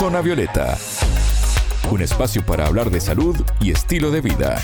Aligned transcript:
Zona 0.00 0.22
Violeta, 0.22 0.78
un 1.90 2.00
espacio 2.00 2.42
para 2.46 2.66
hablar 2.66 2.90
de 2.90 3.02
salud 3.02 3.36
y 3.60 3.70
estilo 3.70 4.10
de 4.10 4.22
vida. 4.22 4.58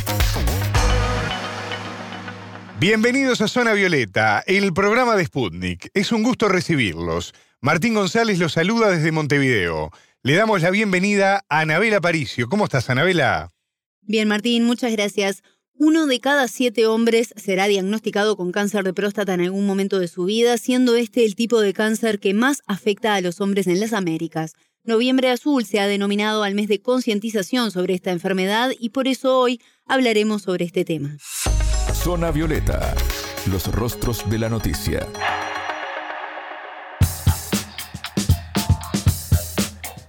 Bienvenidos 2.80 3.43
a 3.43 3.49
Zona 3.49 3.75
Violeta, 3.75 4.43
el 4.46 4.72
programa 4.72 5.14
de 5.14 5.27
Sputnik. 5.27 5.91
Es 5.93 6.11
un 6.11 6.22
gusto 6.22 6.49
recibirlos. 6.49 7.35
Martín 7.61 7.93
González 7.93 8.38
los 8.38 8.54
saluda 8.54 8.88
desde 8.88 9.12
Montevideo. 9.12 9.91
Le 10.22 10.37
damos 10.37 10.62
la 10.62 10.70
bienvenida 10.70 11.45
a 11.50 11.61
Anabela 11.61 12.00
Paricio. 12.00 12.48
¿Cómo 12.48 12.64
estás, 12.64 12.89
Anabela? 12.89 13.53
Bien, 14.00 14.29
Martín, 14.29 14.64
muchas 14.64 14.93
gracias. 14.93 15.43
Uno 15.75 16.07
de 16.07 16.18
cada 16.18 16.48
siete 16.48 16.87
hombres 16.87 17.34
será 17.37 17.66
diagnosticado 17.66 18.39
con 18.39 18.53
cáncer 18.53 18.84
de 18.84 18.95
próstata 18.95 19.34
en 19.34 19.43
algún 19.43 19.66
momento 19.66 19.98
de 19.98 20.09
su 20.09 20.25
vida, 20.25 20.57
siendo 20.57 20.96
este 20.96 21.27
el 21.27 21.34
tipo 21.34 21.61
de 21.61 21.75
cáncer 21.75 22.21
que 22.21 22.32
más 22.32 22.62
afecta 22.66 23.14
a 23.14 23.21
los 23.21 23.43
hombres 23.43 23.66
en 23.66 23.80
las 23.80 23.93
Américas. 23.93 24.55
Noviembre 24.87 25.30
Azul 25.30 25.64
se 25.64 25.80
ha 25.80 25.89
denominado 25.89 26.45
al 26.45 26.55
mes 26.55 26.69
de 26.69 26.80
concientización 26.80 27.73
sobre 27.73 27.95
esta 27.95 28.12
enfermedad 28.12 28.70
y 28.79 28.91
por 28.91 29.09
eso 29.09 29.37
hoy 29.38 29.60
hablaremos 29.84 30.43
sobre 30.43 30.65
este 30.65 30.84
tema. 30.84 31.16
Zona 31.93 32.30
Violeta, 32.30 32.95
los 33.51 33.66
rostros 33.66 34.29
de 34.30 34.38
la 34.38 34.48
noticia. 34.48 35.09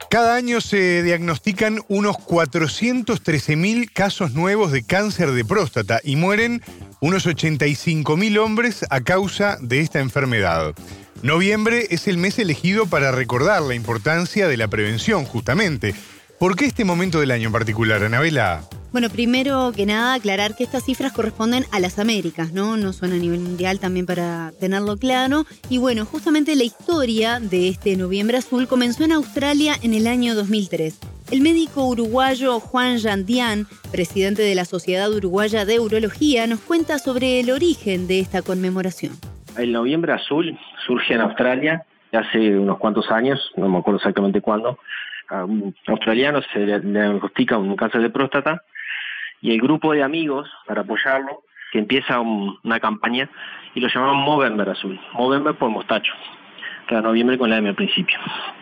Cada 0.09 0.35
año 0.35 0.61
se 0.61 1.01
diagnostican 1.01 1.81
unos 1.87 2.15
413.000 2.15 3.91
casos 3.91 4.33
nuevos 4.33 4.71
de 4.71 4.83
cáncer 4.83 5.31
de 5.31 5.43
próstata 5.43 5.99
y 6.03 6.15
mueren 6.15 6.61
unos 7.01 7.25
85.000 7.25 8.37
hombres 8.37 8.85
a 8.89 9.01
causa 9.01 9.57
de 9.59 9.81
esta 9.81 9.99
enfermedad. 9.99 10.75
Noviembre 11.23 11.87
es 11.89 12.07
el 12.07 12.17
mes 12.17 12.37
elegido 12.37 12.85
para 12.85 13.11
recordar 13.11 13.63
la 13.63 13.73
importancia 13.73 14.47
de 14.47 14.55
la 14.55 14.67
prevención, 14.67 15.25
justamente. 15.25 15.95
¿Por 16.39 16.55
qué 16.55 16.65
este 16.65 16.85
momento 16.85 17.19
del 17.19 17.31
año 17.31 17.47
en 17.47 17.53
particular, 17.53 18.03
Anabela? 18.03 18.61
Bueno, 18.91 19.09
primero 19.09 19.71
que 19.75 19.87
nada 19.87 20.13
aclarar 20.13 20.55
que 20.55 20.63
estas 20.63 20.85
cifras 20.85 21.11
corresponden 21.11 21.65
a 21.71 21.79
las 21.79 21.97
Américas, 21.97 22.53
¿no? 22.53 22.77
No 22.77 22.93
son 22.93 23.13
a 23.13 23.17
nivel 23.17 23.39
mundial 23.39 23.79
también 23.79 24.05
para 24.05 24.53
tenerlo 24.59 24.97
claro. 24.97 25.45
Y 25.69 25.79
bueno, 25.79 26.05
justamente 26.05 26.55
la 26.55 26.63
historia 26.63 27.39
de 27.39 27.67
este 27.67 27.97
Noviembre 27.97 28.37
Azul 28.37 28.67
comenzó 28.67 29.03
en 29.03 29.11
Australia 29.11 29.75
en 29.81 29.95
el 29.95 30.05
año 30.05 30.35
2003. 30.35 30.99
El 31.31 31.41
médico 31.41 31.85
uruguayo 31.87 32.59
Juan 32.59 32.97
Yandian, 32.97 33.67
presidente 33.91 34.43
de 34.43 34.55
la 34.55 34.65
Sociedad 34.65 35.11
Uruguaya 35.11 35.65
de 35.65 35.79
Urología, 35.79 36.45
nos 36.45 36.59
cuenta 36.59 36.99
sobre 36.99 37.39
el 37.39 37.49
origen 37.49 38.07
de 38.07 38.19
esta 38.19 38.43
conmemoración. 38.43 39.13
El 39.57 39.71
Noviembre 39.71 40.13
Azul 40.13 40.57
surge 40.87 41.13
en 41.13 41.21
Australia 41.21 41.85
hace 42.13 42.57
unos 42.57 42.77
cuantos 42.77 43.11
años, 43.11 43.51
no 43.57 43.67
me 43.67 43.77
acuerdo 43.77 43.97
exactamente 43.97 44.41
cuándo. 44.41 44.79
A 45.29 45.43
un 45.43 45.75
australiano 45.87 46.41
se 46.53 46.59
le 46.59 46.79
diagnostica 46.79 47.57
un 47.57 47.75
cáncer 47.75 48.01
de 48.01 48.09
próstata 48.09 48.63
y 49.41 49.53
el 49.53 49.61
grupo 49.61 49.91
de 49.91 50.01
amigos 50.01 50.49
para 50.65 50.81
apoyarlo 50.81 51.43
que 51.71 51.79
empieza 51.79 52.21
una 52.21 52.79
campaña 52.79 53.29
y 53.75 53.81
lo 53.81 53.89
llamaban 53.89 54.15
Movember 54.15 54.69
Azul, 54.69 54.99
Movember 55.13 55.55
por 55.55 55.69
mostacho, 55.69 56.13
cada 56.87 57.01
noviembre 57.01 57.37
con 57.37 57.49
la 57.49 57.57
M 57.57 57.67
al 57.67 57.75
principio. 57.75 58.17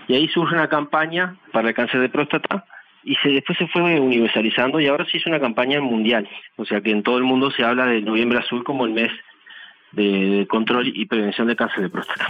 Y 0.08 0.16
ahí 0.16 0.28
surge 0.28 0.56
una 0.56 0.68
campaña 0.68 1.36
para 1.52 1.70
el 1.70 1.76
cáncer 1.76 2.02
de 2.02 2.10
próstata 2.10 2.66
y 3.04 3.16
se, 3.18 3.30
después 3.30 3.60
se 3.60 3.68
fue 3.68 4.00
universalizando 4.00 4.80
y 4.80 4.88
ahora 4.88 5.06
sí 5.06 5.18
es 5.18 5.26
una 5.28 5.40
campaña 5.40 5.80
mundial, 5.80 6.28
o 6.56 6.66
sea 6.66 6.82
que 6.82 6.90
en 6.90 7.04
todo 7.04 7.20
el 7.20 7.24
mundo 7.24 7.52
se 7.52 7.64
habla 7.64 7.86
del 7.86 8.04
noviembre 8.04 8.40
azul 8.40 8.64
como 8.64 8.86
el 8.86 8.94
mes 8.94 9.12
de 9.92 10.46
control 10.50 10.92
y 10.94 11.06
prevención 11.06 11.48
de 11.48 11.56
cáncer 11.56 11.84
de 11.84 11.90
próstata. 11.90 12.28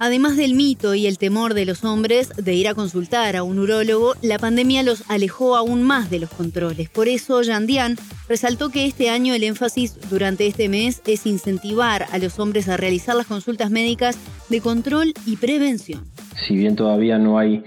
Además 0.00 0.36
del 0.36 0.54
mito 0.54 0.94
y 0.94 1.08
el 1.08 1.18
temor 1.18 1.54
de 1.54 1.64
los 1.64 1.84
hombres 1.84 2.28
de 2.36 2.54
ir 2.54 2.68
a 2.68 2.74
consultar 2.74 3.34
a 3.34 3.42
un 3.42 3.58
urólogo, 3.58 4.14
la 4.22 4.38
pandemia 4.38 4.84
los 4.84 5.10
alejó 5.10 5.56
aún 5.56 5.82
más 5.82 6.08
de 6.08 6.20
los 6.20 6.30
controles. 6.30 6.88
Por 6.88 7.08
eso, 7.08 7.42
Yandian 7.42 7.96
resaltó 8.28 8.68
que 8.68 8.84
este 8.84 9.10
año 9.10 9.34
el 9.34 9.42
énfasis 9.42 9.98
durante 10.08 10.46
este 10.46 10.68
mes 10.68 11.02
es 11.06 11.26
incentivar 11.26 12.04
a 12.12 12.18
los 12.18 12.38
hombres 12.38 12.68
a 12.68 12.76
realizar 12.76 13.16
las 13.16 13.26
consultas 13.26 13.72
médicas 13.72 14.16
de 14.48 14.60
control 14.60 15.12
y 15.26 15.36
prevención. 15.36 16.04
Si 16.46 16.54
bien 16.54 16.76
todavía 16.76 17.18
no 17.18 17.38
hay 17.38 17.64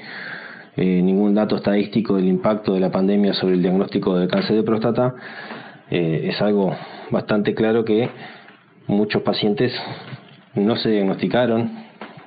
eh, 0.77 1.01
ningún 1.01 1.35
dato 1.35 1.57
estadístico 1.57 2.15
del 2.15 2.29
impacto 2.29 2.73
de 2.73 2.79
la 2.79 2.91
pandemia 2.91 3.33
sobre 3.33 3.55
el 3.55 3.61
diagnóstico 3.61 4.17
de 4.17 4.29
cáncer 4.29 4.55
de 4.55 4.63
próstata, 4.63 5.13
eh, 5.89 6.29
es 6.31 6.41
algo 6.41 6.73
bastante 7.11 7.53
claro 7.53 7.83
que 7.83 8.09
muchos 8.91 9.21
pacientes 9.23 9.71
no 10.53 10.75
se 10.75 10.89
diagnosticaron 10.89 11.71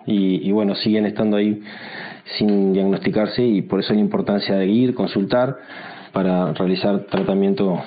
y, 0.07 0.51
bueno, 0.51 0.75
siguen 0.75 1.07
estando 1.07 1.37
ahí 1.37 1.63
sin 2.39 2.73
diagnosticarse 2.73 3.43
y 3.43 3.63
por 3.63 3.81
eso 3.81 3.93
la 3.95 4.01
importancia 4.01 4.57
de 4.57 4.67
ir, 4.67 4.95
consultar 4.95 5.57
para 6.13 6.53
realizar 6.53 7.07
tratamiento 7.11 7.83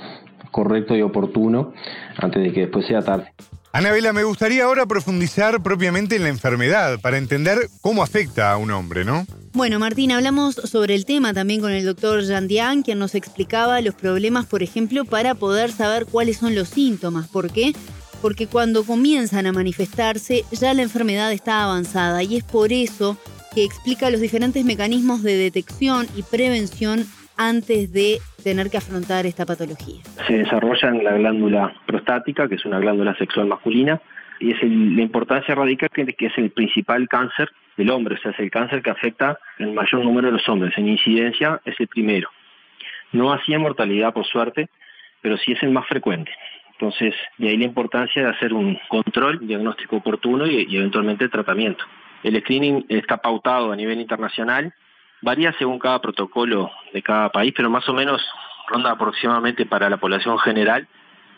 correcto 0.52 0.96
y 0.96 1.02
oportuno 1.02 1.74
antes 2.18 2.42
de 2.44 2.54
que 2.54 2.62
después 2.62 2.86
sea 2.88 3.02
tarde. 3.02 3.34
Anabela, 3.74 4.14
me 4.14 4.24
gustaría 4.24 4.64
ahora 4.64 4.86
profundizar 4.86 5.62
propiamente 5.62 6.16
en 6.16 6.24
la 6.24 6.30
enfermedad 6.30 7.00
para 7.00 7.18
entender 7.18 7.58
cómo 7.82 8.02
afecta 8.02 8.52
a 8.52 8.58
un 8.58 8.72
hombre, 8.72 9.06
¿no? 9.06 9.26
Bueno, 9.54 9.78
Martín, 9.78 10.12
hablamos 10.12 10.56
sobre 10.56 10.96
el 10.96 11.06
tema 11.06 11.34
también 11.34 11.62
con 11.62 11.72
el 11.72 11.86
doctor 11.86 12.24
Yandian, 12.24 12.82
quien 12.82 12.98
nos 12.98 13.14
explicaba 13.14 13.82
los 13.82 13.94
problemas, 13.94 14.46
por 14.48 14.64
ejemplo, 14.64 15.06
para 15.06 15.36
poder 15.36 15.72
saber 15.72 16.06
cuáles 16.06 16.38
son 16.38 16.56
los 16.56 16.70
síntomas. 16.70 17.28
¿Por 17.28 17.52
qué? 17.52 17.74
Porque 18.22 18.48
cuando 18.48 18.84
comienzan 18.84 19.48
a 19.48 19.52
manifestarse 19.52 20.44
ya 20.52 20.74
la 20.74 20.84
enfermedad 20.84 21.32
está 21.32 21.64
avanzada 21.64 22.24
y 22.24 22.38
es 22.38 22.44
por 22.44 22.72
eso 22.72 23.18
que 23.54 23.64
explica 23.64 24.10
los 24.10 24.22
diferentes 24.22 24.64
mecanismos 24.66 25.24
de 25.24 25.36
detección 25.36 26.06
y 26.16 26.24
prevención 26.24 27.06
antes 27.38 27.94
de 27.94 28.18
tener 28.44 28.70
que 28.70 28.78
afrontar 28.78 29.26
esta 29.26 29.46
patología. 29.46 30.02
Se 30.28 30.38
desarrolla 30.38 30.90
en 30.90 31.04
la 31.04 31.14
glándula 31.14 31.74
prostática, 31.86 32.48
que 32.48 32.56
es 32.56 32.66
una 32.66 32.80
glándula 32.80 33.16
sexual 33.16 33.48
masculina, 33.48 34.02
y 34.40 34.52
es 34.52 34.62
la 34.62 35.02
importancia 35.02 35.56
radica 35.56 35.88
que, 35.90 36.06
que 36.06 36.28
es 36.28 36.38
el 36.38 36.52
principal 36.52 37.08
cáncer 37.08 37.50
del 37.78 37.92
hombre, 37.92 38.16
o 38.16 38.18
sea, 38.18 38.32
es 38.32 38.40
el 38.40 38.52
cáncer 38.52 38.82
que 38.82 38.90
afecta 38.90 39.40
el 39.60 39.74
mayor 39.74 40.04
número 40.04 40.28
de 40.28 40.34
los 40.34 40.50
hombres. 40.50 40.74
En 40.78 40.88
incidencia 40.88 41.62
es 41.66 41.76
el 41.80 41.88
primero. 41.88 42.30
No 43.12 43.36
en 43.48 43.62
mortalidad, 43.62 44.14
por 44.14 44.26
suerte, 44.26 44.70
pero 45.22 45.38
sí 45.38 45.54
es 45.54 45.64
el 45.64 45.72
más 45.72 45.88
frecuente. 45.88 46.32
Entonces, 46.80 47.16
de 47.40 47.50
ahí 47.50 47.58
la 47.58 47.66
importancia 47.66 48.22
de 48.22 48.30
hacer 48.30 48.54
un 48.54 48.80
control, 48.88 49.40
diagnóstico 49.48 49.98
oportuno 49.98 50.46
y, 50.46 50.76
eventualmente 50.76 51.28
tratamiento. 51.28 51.84
El 52.22 52.40
screening 52.40 52.86
está 52.90 53.18
pautado 53.18 53.72
a 53.72 53.76
nivel 53.76 54.00
internacional, 54.00 54.74
varía 55.22 55.54
según 55.58 55.80
cada 55.80 56.00
protocolo 56.00 56.72
de 56.94 57.02
cada 57.02 57.30
país, 57.30 57.54
pero 57.56 57.72
más 57.72 57.88
o 57.90 57.94
menos 57.94 58.24
ronda 58.68 58.92
aproximadamente 58.92 59.66
para 59.66 59.90
la 59.90 59.98
población 59.98 60.38
general 60.38 60.88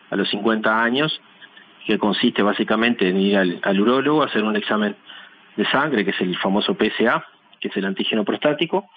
a 0.10 0.18
los 0.18 0.30
50 0.30 0.84
años, 0.84 1.22
que 1.86 1.98
consiste 1.98 2.44
básicamente 2.44 3.08
en 3.08 3.18
ir 3.18 3.38
al, 3.38 3.60
al 3.64 3.80
urólogo, 3.80 4.24
hacer 4.24 4.44
un 4.44 4.58
examen 4.58 4.96
de 5.56 5.66
sangre, 5.68 6.04
que 6.04 6.12
es 6.12 6.20
el 6.20 6.38
famoso 6.38 6.76
PSA, 6.76 7.26
que 7.62 7.70
es 7.70 7.78
el 7.78 7.86
antígeno 7.86 8.26
prostático, 8.26 8.90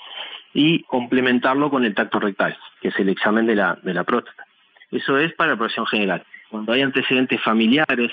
y 0.52 0.82
complementarlo 0.82 1.70
con 1.70 1.84
el 1.84 1.94
tacto 1.94 2.18
rectal, 2.18 2.56
que 2.80 2.88
es 2.88 2.98
el 2.98 3.08
examen 3.10 3.46
de 3.46 3.54
la, 3.54 3.78
de 3.80 3.94
la 3.94 4.02
próstata. 4.02 4.44
Eso 4.92 5.18
es 5.18 5.32
para 5.32 5.52
la 5.52 5.56
población 5.56 5.86
general. 5.86 6.22
Cuando 6.50 6.72
hay 6.72 6.82
antecedentes 6.82 7.40
familiares 7.40 8.12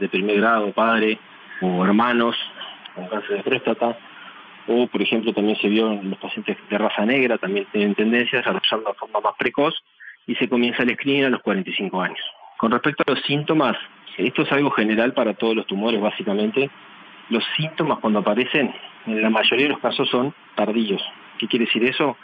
de 0.00 0.08
primer 0.08 0.38
grado, 0.38 0.72
padre 0.72 1.18
o 1.60 1.84
hermanos 1.84 2.36
con 2.94 3.06
cáncer 3.06 3.36
de 3.36 3.42
próstata, 3.44 3.96
o 4.66 4.88
por 4.88 5.00
ejemplo 5.00 5.32
también 5.32 5.56
se 5.58 5.68
vio 5.68 5.92
en 5.92 6.10
los 6.10 6.18
pacientes 6.18 6.56
de 6.68 6.78
raza 6.78 7.06
negra, 7.06 7.38
también 7.38 7.66
tienen 7.70 7.94
tendencia 7.94 8.38
a 8.38 8.42
desarrollar 8.42 8.92
de 8.92 8.98
forma 8.98 9.20
más 9.20 9.34
precoz 9.38 9.74
y 10.26 10.34
se 10.34 10.48
comienza 10.48 10.82
el 10.82 10.94
screening 10.94 11.26
a 11.26 11.30
los 11.30 11.42
45 11.42 12.02
años. 12.02 12.18
Con 12.56 12.72
respecto 12.72 13.04
a 13.06 13.12
los 13.12 13.22
síntomas, 13.22 13.76
esto 14.16 14.42
es 14.42 14.50
algo 14.50 14.70
general 14.70 15.12
para 15.12 15.34
todos 15.34 15.54
los 15.54 15.66
tumores 15.66 16.00
básicamente. 16.00 16.70
Los 17.28 17.44
síntomas 17.56 17.98
cuando 18.00 18.18
aparecen, 18.18 18.74
en 19.06 19.22
la 19.22 19.30
mayoría 19.30 19.66
de 19.66 19.72
los 19.72 19.80
casos 19.80 20.08
son 20.08 20.34
tardíos. 20.56 21.02
¿Qué 21.38 21.46
quiere 21.46 21.66
decir 21.66 21.84
eso? 21.84 22.16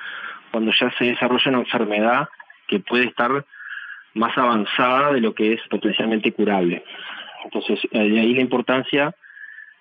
Cuando 0.50 0.72
ya 0.72 0.90
se 0.98 1.04
desarrolla 1.04 1.50
una 1.50 1.60
enfermedad 1.60 2.28
que 2.66 2.80
puede 2.80 3.04
estar 3.04 3.44
más 4.14 4.36
avanzada 4.36 5.12
de 5.12 5.20
lo 5.20 5.34
que 5.34 5.54
es 5.54 5.60
potencialmente 5.68 6.32
curable. 6.32 6.84
Entonces, 7.44 7.80
de 7.90 8.20
ahí 8.20 8.34
la 8.34 8.40
importancia 8.40 9.14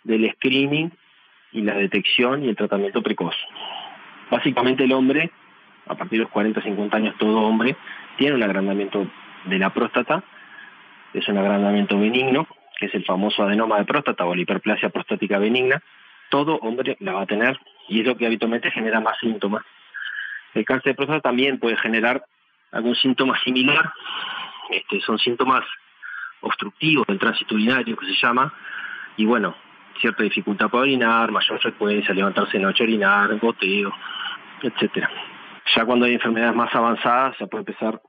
del 0.03 0.31
screening 0.33 0.91
y 1.51 1.61
la 1.61 1.75
detección 1.75 2.43
y 2.43 2.49
el 2.49 2.55
tratamiento 2.55 3.01
precoz. 3.01 3.35
Básicamente 4.29 4.85
el 4.85 4.93
hombre, 4.93 5.31
a 5.87 5.95
partir 5.95 6.19
de 6.19 6.23
los 6.23 6.31
40, 6.31 6.61
50 6.61 6.97
años, 6.97 7.15
todo 7.17 7.41
hombre, 7.41 7.75
tiene 8.17 8.35
un 8.35 8.43
agrandamiento 8.43 9.07
de 9.45 9.59
la 9.59 9.71
próstata, 9.71 10.23
es 11.13 11.27
un 11.27 11.37
agrandamiento 11.37 11.99
benigno, 11.99 12.47
que 12.79 12.85
es 12.85 12.95
el 12.95 13.05
famoso 13.05 13.43
adenoma 13.43 13.77
de 13.77 13.85
próstata 13.85 14.25
o 14.25 14.33
la 14.33 14.41
hiperplasia 14.41 14.89
prostática 14.89 15.37
benigna, 15.37 15.83
todo 16.29 16.55
hombre 16.55 16.95
la 16.99 17.13
va 17.13 17.21
a 17.23 17.25
tener 17.25 17.59
y 17.89 17.99
es 17.99 18.07
lo 18.07 18.15
que 18.15 18.25
habitualmente 18.25 18.71
genera 18.71 19.01
más 19.01 19.17
síntomas. 19.19 19.63
El 20.53 20.65
cáncer 20.65 20.93
de 20.93 20.95
próstata 20.95 21.21
también 21.21 21.59
puede 21.59 21.75
generar 21.77 22.23
algún 22.71 22.95
síntoma 22.95 23.39
similar, 23.43 23.91
este, 24.69 25.01
son 25.01 25.19
síntomas 25.19 25.63
obstructivos 26.41 27.05
del 27.07 27.19
tránsito 27.19 27.55
urinario 27.55 27.95
que 27.97 28.05
se 28.05 28.15
llama, 28.15 28.53
y 29.17 29.25
bueno, 29.25 29.55
cierta 29.99 30.23
dificultad 30.23 30.69
para 30.69 30.83
orinar, 30.83 31.31
mayor 31.31 31.59
frecuencia, 31.59 32.13
levantarse 32.13 32.57
de 32.57 32.63
noche 32.63 32.83
a 32.83 32.87
orinar, 32.87 33.37
goteo, 33.39 33.93
etcétera. 34.61 35.09
Ya 35.75 35.85
cuando 35.85 36.05
hay 36.05 36.13
enfermedades 36.13 36.55
más 36.55 36.73
avanzadas, 36.73 37.37
ya 37.39 37.47
puede 37.47 37.61
empezar 37.61 38.01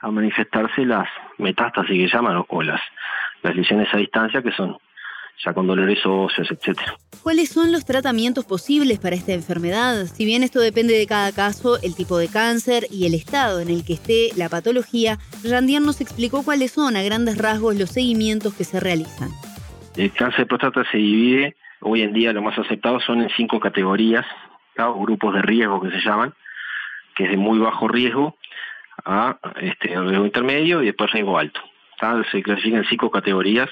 a 0.00 0.10
manifestarse 0.10 0.84
las 0.84 1.08
metástasis 1.38 1.90
que 1.90 2.16
llaman 2.16 2.44
o 2.48 2.62
las, 2.62 2.80
las 3.42 3.54
lesiones 3.54 3.92
a 3.92 3.98
distancia 3.98 4.42
que 4.42 4.52
son 4.52 4.76
ya 5.44 5.52
con 5.52 5.66
dolores 5.66 5.98
óseos, 6.04 6.50
etcétera. 6.50 6.96
¿Cuáles 7.22 7.50
son 7.50 7.72
los 7.72 7.84
tratamientos 7.84 8.44
posibles 8.44 8.98
para 8.98 9.16
esta 9.16 9.32
enfermedad? 9.32 10.06
Si 10.06 10.24
bien 10.24 10.42
esto 10.42 10.60
depende 10.60 10.94
de 10.94 11.06
cada 11.06 11.32
caso, 11.32 11.78
el 11.82 11.94
tipo 11.94 12.18
de 12.18 12.28
cáncer 12.28 12.84
y 12.90 13.06
el 13.06 13.14
estado 13.14 13.60
en 13.60 13.68
el 13.68 13.84
que 13.84 13.94
esté 13.94 14.30
la 14.36 14.48
patología, 14.48 15.18
Randian 15.44 15.84
nos 15.84 16.00
explicó 16.00 16.42
cuáles 16.44 16.72
son 16.72 16.96
a 16.96 17.02
grandes 17.02 17.38
rasgos 17.38 17.76
los 17.76 17.90
seguimientos 17.90 18.54
que 18.54 18.64
se 18.64 18.80
realizan. 18.80 19.30
El 19.96 20.12
cáncer 20.12 20.40
de 20.40 20.46
próstata 20.46 20.84
se 20.90 20.98
divide, 20.98 21.56
hoy 21.80 22.02
en 22.02 22.12
día 22.12 22.32
lo 22.32 22.42
más 22.42 22.58
aceptado 22.58 23.00
son 23.00 23.22
en 23.22 23.30
cinco 23.36 23.58
categorías, 23.60 24.24
grupos 24.76 25.34
de 25.34 25.42
riesgo 25.42 25.80
que 25.80 25.90
se 25.90 26.00
llaman, 26.00 26.32
que 27.16 27.24
es 27.24 27.30
de 27.30 27.36
muy 27.36 27.58
bajo 27.58 27.88
riesgo 27.88 28.36
a 29.04 29.38
este, 29.60 29.88
riesgo 29.88 30.24
intermedio 30.24 30.82
y 30.82 30.86
después 30.86 31.10
riesgo 31.10 31.38
alto. 31.38 31.60
Se 32.30 32.42
clasifican 32.42 32.80
en 32.80 32.88
cinco 32.88 33.10
categorías 33.10 33.68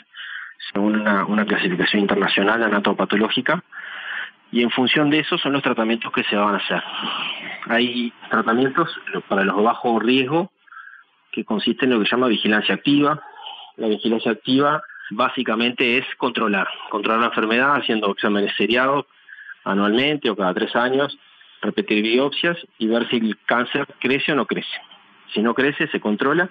según 0.73 1.01
una, 1.01 1.47
clasificación 1.47 2.03
internacional 2.03 2.63
anatopatológica, 2.63 3.63
y 4.53 4.63
en 4.63 4.71
función 4.71 5.11
de 5.11 5.21
eso 5.21 5.39
son 5.39 5.53
los 5.53 5.63
tratamientos 5.63 6.13
que 6.13 6.25
se 6.25 6.37
van 6.37 6.55
a 6.55 6.59
hacer. 6.59 6.83
Hay 7.69 8.13
tratamientos 8.31 8.89
para 9.29 9.45
los 9.45 9.63
bajos 9.63 10.03
riesgo 10.03 10.51
que 11.33 11.45
consisten 11.45 11.91
en 11.91 11.99
lo 11.99 12.03
que 12.03 12.09
se 12.09 12.17
llama 12.17 12.29
vigilancia 12.29 12.75
activa. 12.75 13.21
La 13.77 13.89
vigilancia 13.89 14.33
activa 14.33 14.83
básicamente 15.11 15.99
es 15.99 16.07
controlar, 16.17 16.69
controlar 16.91 17.21
la 17.21 17.27
enfermedad 17.27 17.77
haciendo 17.77 18.11
exámenes 18.11 18.55
seriados 18.57 19.07
anualmente 19.65 20.31
o 20.31 20.37
cada 20.37 20.55
tres 20.55 20.75
años, 20.77 21.19
repetir 21.61 22.03
biopsias 22.03 22.57
y 22.79 22.87
ver 22.87 23.09
si 23.09 23.17
el 23.17 23.37
cáncer 23.47 23.87
crece 23.99 24.33
o 24.33 24.37
no 24.37 24.47
crece. 24.47 24.81
Si 25.35 25.43
no 25.43 25.55
crece, 25.55 25.89
se 25.89 26.01
controla 26.01 26.49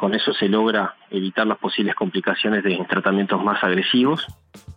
con 0.00 0.14
eso 0.14 0.32
se 0.32 0.48
logra 0.48 0.94
evitar 1.10 1.46
las 1.46 1.58
posibles 1.58 1.94
complicaciones 1.94 2.64
de 2.64 2.78
tratamientos 2.88 3.44
más 3.44 3.62
agresivos. 3.62 4.26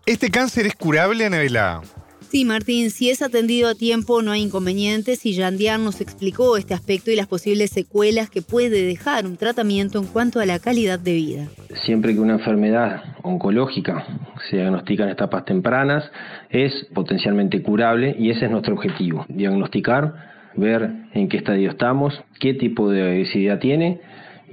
¿Este 0.05 0.29
cáncer 0.29 0.65
es 0.65 0.75
curable, 0.75 1.25
Anabela? 1.25 1.81
Sí, 2.19 2.43
Martín, 2.43 2.89
si 2.89 3.09
es 3.09 3.21
atendido 3.21 3.69
a 3.69 3.75
tiempo 3.75 4.21
no 4.21 4.31
hay 4.33 4.41
inconvenientes 4.41 5.25
y 5.25 5.33
Jandian 5.33 5.85
nos 5.85 6.01
explicó 6.01 6.57
este 6.57 6.73
aspecto 6.73 7.09
y 7.09 7.15
las 7.15 7.27
posibles 7.27 7.69
secuelas 7.69 8.29
que 8.29 8.41
puede 8.41 8.85
dejar 8.85 9.25
un 9.25 9.37
tratamiento 9.37 9.97
en 9.97 10.07
cuanto 10.07 10.41
a 10.41 10.45
la 10.45 10.59
calidad 10.59 10.99
de 10.99 11.13
vida. 11.13 11.47
Siempre 11.85 12.13
que 12.13 12.19
una 12.19 12.33
enfermedad 12.33 13.03
oncológica 13.21 14.05
se 14.49 14.57
diagnostica 14.57 15.03
en 15.03 15.09
etapas 15.09 15.45
tempranas, 15.45 16.03
es 16.49 16.85
potencialmente 16.93 17.61
curable 17.61 18.13
y 18.19 18.31
ese 18.31 18.45
es 18.45 18.51
nuestro 18.51 18.73
objetivo, 18.73 19.25
diagnosticar, 19.29 20.33
ver 20.55 20.91
en 21.13 21.29
qué 21.29 21.37
estadio 21.37 21.69
estamos, 21.69 22.19
qué 22.41 22.53
tipo 22.55 22.89
de 22.89 23.03
agresividad 23.03 23.59
tiene 23.59 24.01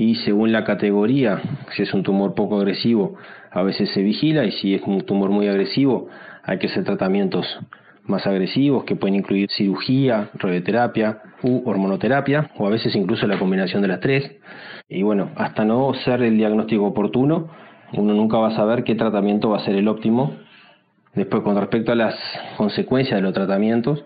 y 0.00 0.14
según 0.14 0.50
la 0.50 0.64
categoría, 0.64 1.43
si 1.76 1.82
es 1.82 1.93
un 1.93 2.02
tumor 2.02 2.35
poco 2.35 2.56
agresivo, 2.56 3.17
a 3.50 3.62
veces 3.62 3.91
se 3.91 4.00
vigila 4.02 4.47
y 4.47 4.52
si 4.52 4.75
es 4.75 4.81
un 4.87 5.02
tumor 5.02 5.29
muy 5.29 5.47
agresivo, 5.47 6.08
hay 6.43 6.56
que 6.58 6.69
hacer 6.69 6.85
tratamientos 6.85 7.47
más 8.05 8.26
agresivos 8.26 8.85
que 8.85 8.97
pueden 8.97 9.17
incluir 9.17 9.50
cirugía, 9.50 10.31
radioterapia 10.32 11.19
u 11.43 11.69
hormonoterapia 11.69 12.50
o 12.56 12.67
a 12.67 12.70
veces 12.70 12.97
incluso 12.97 13.26
la 13.26 13.38
combinación 13.38 13.82
de 13.82 13.88
las 13.88 14.00
tres. 14.00 14.38
Y 14.88 15.02
bueno, 15.02 15.32
hasta 15.37 15.67
no 15.67 15.93
ser 15.93 16.23
el 16.23 16.38
diagnóstico 16.38 16.87
oportuno, 16.87 17.50
uno 17.93 18.14
nunca 18.14 18.38
va 18.38 18.49
a 18.49 18.56
saber 18.56 18.85
qué 18.85 18.94
tratamiento 18.94 19.50
va 19.50 19.58
a 19.58 19.64
ser 19.67 19.76
el 19.76 19.87
óptimo. 19.87 20.35
Después, 21.14 21.43
con 21.43 21.58
respecto 21.58 21.93
a 21.93 21.96
las 21.96 22.14
consecuencias 22.56 23.19
de 23.19 23.23
los 23.23 23.35
tratamientos, 23.35 24.03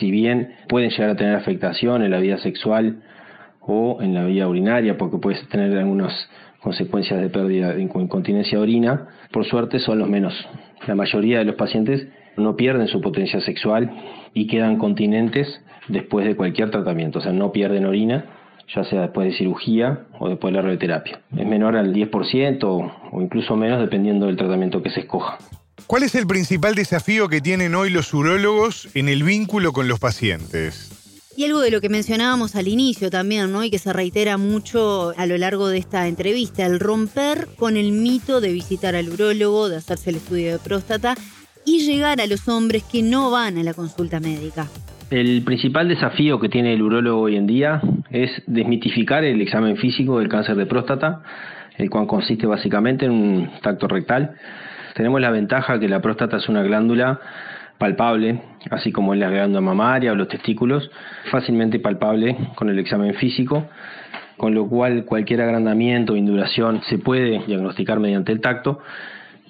si 0.00 0.10
bien 0.10 0.56
pueden 0.68 0.90
llegar 0.90 1.10
a 1.10 1.16
tener 1.16 1.36
afectación 1.36 2.02
en 2.02 2.10
la 2.10 2.18
vida 2.18 2.38
sexual, 2.38 3.04
o 3.68 3.98
en 4.00 4.14
la 4.14 4.24
vía 4.24 4.48
urinaria, 4.48 4.96
porque 4.96 5.18
puedes 5.18 5.46
tener 5.48 5.76
algunas 5.76 6.12
consecuencias 6.60 7.20
de 7.20 7.28
pérdida 7.28 7.74
de 7.74 7.82
incontinencia 7.82 8.56
de 8.58 8.62
orina, 8.62 9.08
por 9.30 9.44
suerte 9.44 9.78
son 9.78 9.98
los 9.98 10.08
menos. 10.08 10.34
La 10.86 10.94
mayoría 10.94 11.38
de 11.38 11.44
los 11.44 11.54
pacientes 11.54 12.08
no 12.36 12.56
pierden 12.56 12.88
su 12.88 13.00
potencia 13.02 13.40
sexual 13.42 13.90
y 14.32 14.46
quedan 14.46 14.78
continentes 14.78 15.46
después 15.86 16.26
de 16.26 16.34
cualquier 16.34 16.70
tratamiento, 16.70 17.18
o 17.18 17.22
sea, 17.22 17.32
no 17.32 17.52
pierden 17.52 17.84
orina, 17.84 18.24
ya 18.74 18.84
sea 18.84 19.02
después 19.02 19.28
de 19.28 19.36
cirugía 19.36 20.06
o 20.18 20.30
después 20.30 20.52
de 20.52 20.56
la 20.56 20.62
radioterapia. 20.62 21.20
Es 21.36 21.46
menor 21.46 21.76
al 21.76 21.92
10% 21.92 22.58
o 22.64 23.20
incluso 23.20 23.54
menos 23.54 23.80
dependiendo 23.80 24.26
del 24.26 24.36
tratamiento 24.36 24.82
que 24.82 24.90
se 24.90 25.00
escoja. 25.00 25.36
¿Cuál 25.86 26.02
es 26.04 26.14
el 26.14 26.26
principal 26.26 26.74
desafío 26.74 27.28
que 27.28 27.40
tienen 27.42 27.74
hoy 27.74 27.90
los 27.90 28.12
urólogos 28.14 28.88
en 28.94 29.08
el 29.08 29.22
vínculo 29.22 29.72
con 29.72 29.88
los 29.88 30.00
pacientes? 30.00 30.97
Y 31.38 31.44
algo 31.44 31.60
de 31.60 31.70
lo 31.70 31.80
que 31.80 31.88
mencionábamos 31.88 32.56
al 32.56 32.66
inicio 32.66 33.10
también, 33.10 33.52
¿no? 33.52 33.62
Y 33.62 33.70
que 33.70 33.78
se 33.78 33.92
reitera 33.92 34.38
mucho 34.38 35.12
a 35.16 35.24
lo 35.24 35.38
largo 35.38 35.68
de 35.68 35.78
esta 35.78 36.08
entrevista, 36.08 36.66
el 36.66 36.80
romper 36.80 37.46
con 37.56 37.76
el 37.76 37.92
mito 37.92 38.40
de 38.40 38.52
visitar 38.52 38.96
al 38.96 39.08
urólogo, 39.08 39.68
de 39.68 39.76
hacerse 39.76 40.10
el 40.10 40.16
estudio 40.16 40.50
de 40.50 40.58
próstata 40.58 41.14
y 41.64 41.86
llegar 41.86 42.20
a 42.20 42.26
los 42.26 42.48
hombres 42.48 42.82
que 42.82 43.04
no 43.04 43.30
van 43.30 43.56
a 43.56 43.62
la 43.62 43.72
consulta 43.72 44.18
médica. 44.18 44.66
El 45.10 45.44
principal 45.44 45.86
desafío 45.86 46.40
que 46.40 46.48
tiene 46.48 46.74
el 46.74 46.82
urólogo 46.82 47.20
hoy 47.20 47.36
en 47.36 47.46
día 47.46 47.82
es 48.10 48.30
desmitificar 48.48 49.22
el 49.22 49.40
examen 49.40 49.76
físico 49.76 50.18
del 50.18 50.28
cáncer 50.28 50.56
de 50.56 50.66
próstata, 50.66 51.22
el 51.76 51.88
cual 51.88 52.08
consiste 52.08 52.48
básicamente 52.48 53.06
en 53.06 53.12
un 53.12 53.50
tacto 53.62 53.86
rectal. 53.86 54.34
Tenemos 54.96 55.20
la 55.20 55.30
ventaja 55.30 55.78
que 55.78 55.88
la 55.88 56.02
próstata 56.02 56.38
es 56.38 56.48
una 56.48 56.64
glándula 56.64 57.20
palpable, 57.78 58.40
así 58.70 58.92
como 58.92 59.14
en 59.14 59.20
la 59.20 59.30
glándula 59.30 59.60
mamaria 59.60 60.12
o 60.12 60.14
los 60.14 60.28
testículos, 60.28 60.90
fácilmente 61.30 61.78
palpable 61.78 62.36
con 62.56 62.68
el 62.68 62.78
examen 62.78 63.14
físico, 63.14 63.66
con 64.36 64.54
lo 64.54 64.68
cual 64.68 65.04
cualquier 65.04 65.42
agrandamiento 65.42 66.12
o 66.12 66.16
induración 66.16 66.82
se 66.88 66.98
puede 66.98 67.42
diagnosticar 67.46 68.00
mediante 68.00 68.32
el 68.32 68.40
tacto 68.40 68.80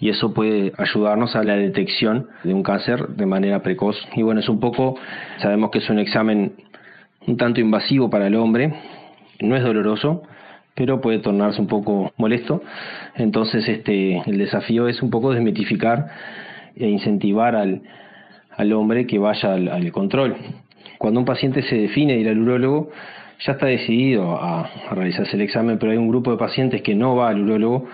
y 0.01 0.11
eso 0.11 0.33
puede 0.33 0.73
ayudarnos 0.79 1.35
a 1.35 1.43
la 1.43 1.57
detección 1.57 2.29
de 2.45 2.55
un 2.55 2.63
cáncer 2.63 3.09
de 3.09 3.27
manera 3.27 3.63
precoz. 3.63 3.97
Y 4.15 4.23
bueno, 4.23 4.41
es 4.41 4.49
un 4.49 4.61
poco, 4.61 4.97
sabemos 5.39 5.71
que 5.71 5.79
es 5.79 5.91
un 5.91 5.99
examen 5.99 6.53
un 7.27 7.37
tanto 7.37 7.61
invasivo 7.61 8.09
para 8.09 8.29
el 8.29 8.37
hombre, 8.37 8.73
no 9.41 9.57
es 9.57 9.63
doloroso, 9.63 10.23
pero 10.75 11.01
puede 11.01 11.19
tornarse 11.19 11.61
un 11.61 11.67
poco 11.67 12.13
molesto. 12.17 12.63
Entonces, 13.17 13.69
este, 13.69 14.23
el 14.25 14.39
desafío 14.39 14.89
es 14.89 15.03
un 15.03 15.11
poco 15.11 15.33
desmitificar 15.33 16.07
e 16.77 16.89
incentivar 16.89 17.57
al, 17.57 17.83
al 18.59 18.73
hombre 18.73 19.07
que 19.07 19.19
vaya 19.19 19.55
al, 19.55 19.93
control. 19.93 20.37
Cuando 20.99 21.21
un 21.21 21.27
paciente 21.27 21.63
se 21.63 21.77
define 21.77 22.19
ir 22.19 22.29
al 22.29 22.39
urólogo, 22.39 22.91
ya 23.47 23.53
está 23.53 23.67
decidido 23.67 24.37
a, 24.37 24.69
realizarse 24.91 25.37
el 25.37 25.43
examen, 25.43 25.79
pero 25.79 25.93
hay 25.93 25.99
un 25.99 26.09
grupo 26.09 26.33
de 26.33 26.39
pacientes 26.39 26.83
que 26.83 26.95
no 26.97 27.15
va 27.15 27.29
al 27.29 27.41
urólogo 27.41 27.87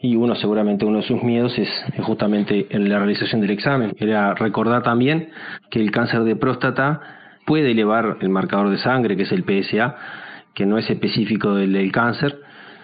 y 0.00 0.16
uno 0.16 0.34
seguramente 0.34 0.86
uno 0.86 0.98
de 0.98 1.04
sus 1.04 1.22
miedos 1.22 1.56
es, 1.58 1.68
justamente 2.00 2.66
en 2.70 2.88
la 2.88 2.98
realización 2.98 3.42
del 3.42 3.50
examen. 3.50 3.92
Era 3.98 4.34
recordar 4.34 4.82
también 4.82 5.28
que 5.70 5.78
el 5.78 5.90
cáncer 5.90 6.24
de 6.24 6.36
próstata 6.36 7.00
puede 7.44 7.70
elevar 7.70 8.16
el 8.22 8.30
marcador 8.30 8.70
de 8.70 8.78
sangre, 8.78 9.14
que 9.14 9.24
es 9.24 9.32
el 9.32 9.44
PSA, 9.44 9.94
que 10.54 10.64
no 10.64 10.78
es 10.78 10.88
específico 10.88 11.54
del, 11.54 11.74
del 11.74 11.92
cáncer, 11.92 12.38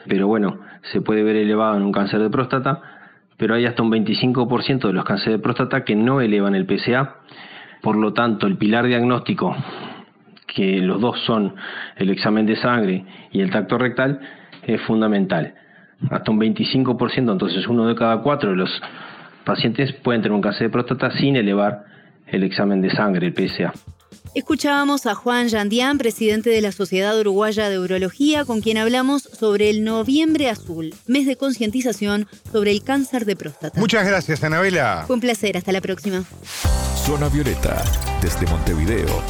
pero 0.06 0.26
bueno, 0.26 0.60
se 0.92 1.00
puede 1.00 1.22
ver 1.22 1.36
elevado 1.36 1.78
en 1.78 1.84
un 1.84 1.92
cáncer 1.92 2.20
de 2.20 2.28
próstata 2.28 2.97
pero 3.38 3.54
hay 3.54 3.64
hasta 3.64 3.82
un 3.82 3.90
25% 3.90 4.88
de 4.88 4.92
los 4.92 5.04
cánceres 5.04 5.38
de 5.38 5.42
próstata 5.42 5.84
que 5.84 5.94
no 5.94 6.20
elevan 6.20 6.54
el 6.54 6.66
PSA. 6.66 7.14
Por 7.80 7.96
lo 7.96 8.12
tanto, 8.12 8.46
el 8.46 8.58
pilar 8.58 8.84
diagnóstico, 8.86 9.56
que 10.46 10.80
los 10.80 11.00
dos 11.00 11.20
son 11.24 11.54
el 11.96 12.10
examen 12.10 12.44
de 12.44 12.56
sangre 12.56 13.04
y 13.30 13.40
el 13.40 13.50
tacto 13.50 13.78
rectal, 13.78 14.20
es 14.66 14.82
fundamental. 14.82 15.54
Hasta 16.10 16.30
un 16.30 16.40
25%, 16.40 17.32
entonces 17.32 17.66
uno 17.68 17.86
de 17.86 17.94
cada 17.94 18.18
cuatro 18.18 18.50
de 18.50 18.56
los 18.56 18.82
pacientes 19.44 19.92
pueden 19.92 20.20
tener 20.20 20.34
un 20.34 20.42
cáncer 20.42 20.66
de 20.66 20.70
próstata 20.70 21.10
sin 21.12 21.36
elevar 21.36 21.84
el 22.26 22.42
examen 22.42 22.82
de 22.82 22.90
sangre, 22.90 23.28
el 23.28 23.34
PSA. 23.34 23.72
Escuchábamos 24.34 25.06
a 25.06 25.14
Juan 25.14 25.48
Yandián, 25.48 25.98
presidente 25.98 26.50
de 26.50 26.60
la 26.60 26.70
Sociedad 26.70 27.18
Uruguaya 27.18 27.68
de 27.68 27.78
Urología, 27.78 28.44
con 28.44 28.60
quien 28.60 28.78
hablamos 28.78 29.22
sobre 29.22 29.70
el 29.70 29.84
Noviembre 29.84 30.48
Azul, 30.50 30.94
mes 31.06 31.26
de 31.26 31.36
concientización 31.36 32.28
sobre 32.52 32.70
el 32.70 32.82
cáncer 32.82 33.24
de 33.24 33.36
próstata. 33.36 33.80
Muchas 33.80 34.06
gracias, 34.06 34.44
Anabela. 34.44 35.04
Fue 35.06 35.14
un 35.14 35.20
placer, 35.20 35.56
hasta 35.56 35.72
la 35.72 35.80
próxima. 35.80 36.24
Zona 37.04 37.28
Violeta, 37.28 37.82
desde 38.20 38.46
Montevideo, 38.46 39.22